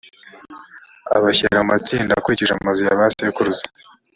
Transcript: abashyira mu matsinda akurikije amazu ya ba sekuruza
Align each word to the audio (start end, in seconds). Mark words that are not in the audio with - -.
abashyira 1.15 1.57
mu 1.61 1.65
matsinda 1.71 2.11
akurikije 2.19 2.53
amazu 2.53 2.81
ya 2.87 2.99
ba 2.99 3.07
sekuruza 3.15 3.63